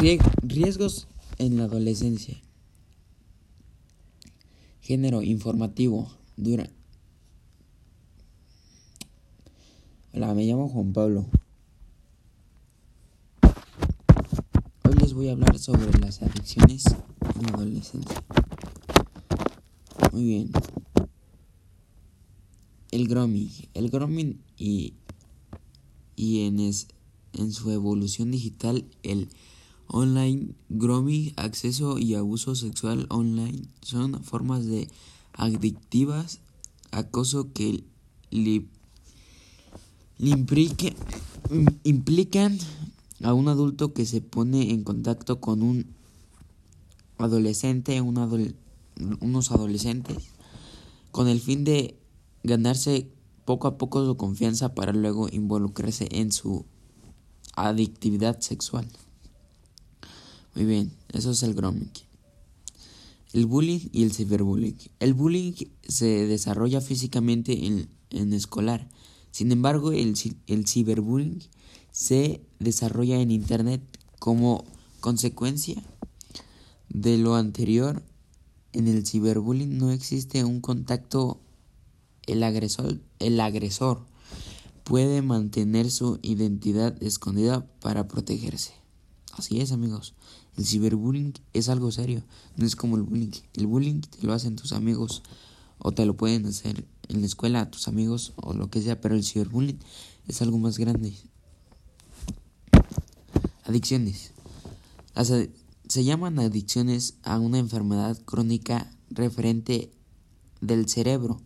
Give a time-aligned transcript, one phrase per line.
[0.00, 2.40] Riesgos en la adolescencia.
[4.80, 6.10] Género informativo.
[6.38, 6.70] Dura.
[10.14, 11.26] Hola, me llamo Juan Pablo.
[14.84, 16.84] Hoy les voy a hablar sobre las adicciones
[17.34, 18.24] en la adolescencia.
[20.12, 20.50] Muy bien.
[22.90, 23.50] El grooming.
[23.74, 24.94] El grooming y,
[26.16, 29.28] y en, su evolución digital, el
[29.92, 34.88] online, grooming, acceso y abuso sexual online son formas de
[35.32, 36.40] adictivas
[36.92, 37.84] acoso que
[38.30, 38.66] le,
[41.84, 42.58] implican
[43.22, 45.86] a un adulto que se pone en contacto con un
[47.18, 50.16] adolescente, unos adolescentes,
[51.10, 51.98] con el fin de
[52.44, 53.10] ganarse
[53.44, 56.64] poco a poco su confianza para luego involucrarse en su
[57.56, 58.86] adictividad sexual.
[60.54, 61.90] Muy bien, eso es el grooming.
[63.32, 64.76] El bullying y el ciberbullying.
[64.98, 65.52] El bullying
[65.86, 68.88] se desarrolla físicamente en, en escolar.
[69.30, 70.14] Sin embargo, el,
[70.48, 71.40] el ciberbullying
[71.92, 73.80] se desarrolla en Internet
[74.18, 74.64] como
[74.98, 75.82] consecuencia
[76.88, 78.02] de lo anterior.
[78.72, 81.40] En el ciberbullying no existe un contacto.
[82.26, 84.04] El agresor, el agresor
[84.82, 88.72] puede mantener su identidad escondida para protegerse.
[89.32, 90.14] Así es, amigos.
[90.56, 92.22] El ciberbullying es algo serio,
[92.56, 93.32] no es como el bullying.
[93.54, 95.22] El bullying te lo hacen tus amigos
[95.78, 99.00] o te lo pueden hacer en la escuela a tus amigos o lo que sea,
[99.00, 99.78] pero el ciberbullying
[100.26, 101.14] es algo más grande.
[103.64, 104.32] Adicciones.
[105.14, 109.92] se llaman adicciones a una enfermedad crónica referente
[110.60, 111.40] del cerebro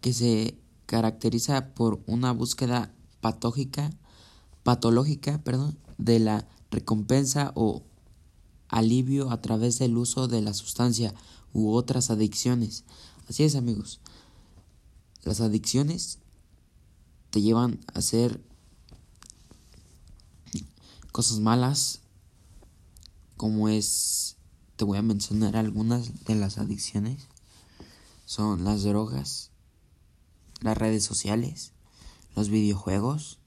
[0.00, 3.90] que se caracteriza por una búsqueda patógica,
[4.62, 7.84] patológica perdón, de la recompensa o
[8.68, 11.14] alivio a través del uso de la sustancia
[11.52, 12.84] u otras adicciones.
[13.28, 14.00] Así es amigos,
[15.22, 16.18] las adicciones
[17.30, 18.42] te llevan a hacer
[21.12, 22.00] cosas malas
[23.36, 24.36] como es,
[24.76, 27.28] te voy a mencionar algunas de las adicciones,
[28.24, 29.50] son las drogas,
[30.60, 31.72] las redes sociales,
[32.34, 33.38] los videojuegos,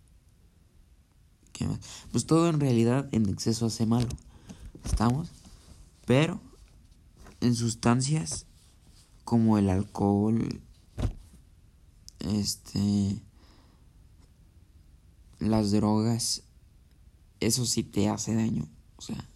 [2.12, 4.10] pues todo en realidad en exceso hace malo.
[4.84, 5.30] ¿Estamos?
[6.06, 6.40] Pero
[7.42, 8.46] en sustancias
[9.24, 10.62] como el alcohol,
[12.20, 13.22] este,
[15.40, 16.44] las drogas,
[17.40, 18.68] eso sí te hace daño.
[18.98, 19.28] O sea,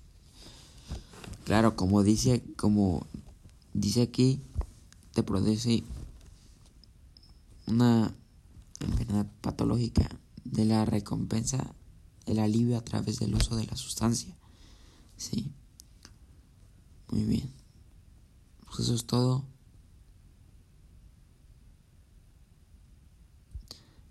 [1.45, 3.05] claro, como dice, como
[3.73, 4.41] dice aquí,
[5.13, 5.83] te produce
[7.67, 8.13] una
[8.79, 10.09] enfermedad patológica
[10.43, 11.73] de la recompensa
[12.25, 14.35] el alivio a través del uso de la sustancia.
[15.17, 15.51] Sí.
[17.11, 17.51] Muy bien.
[18.65, 19.43] Pues eso es todo.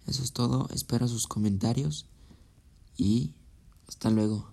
[0.06, 0.68] Eso es todo.
[0.72, 2.06] Espero sus comentarios
[2.96, 3.34] y
[3.86, 4.50] hasta luego.